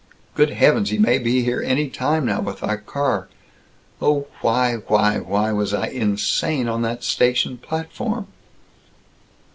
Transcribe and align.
Good 0.33 0.49
heavens, 0.49 0.89
he 0.89 0.97
may 0.97 1.19
be 1.19 1.43
here 1.43 1.61
any 1.61 1.87
time 1.87 2.25
now, 2.25 2.41
with 2.41 2.63
our 2.63 2.77
car. 2.79 3.29
Oh, 4.01 4.25
why 4.41 4.77
why 4.87 5.19
why 5.19 5.51
was 5.51 5.75
I 5.75 5.89
insane 5.89 6.67
on 6.67 6.81
that 6.81 7.03
station 7.03 7.59
platform?" 7.59 8.25